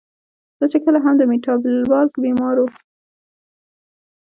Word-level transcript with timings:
زۀ 0.59 0.65
چې 0.71 0.77
کله 0.85 0.99
هم 1.05 1.13
د 1.17 1.21
ميټابالک 1.31 2.11
بيمارو 2.23 2.65